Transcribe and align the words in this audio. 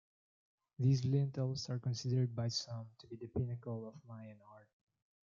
These 0.79 1.05
lintels 1.05 1.69
are 1.69 1.77
considered 1.77 2.35
by 2.35 2.47
some 2.47 2.87
to 3.01 3.05
be 3.07 3.17
the 3.17 3.27
pinnacle 3.27 3.87
of 3.87 3.93
Mayan 4.07 4.39
Art. 4.51 4.67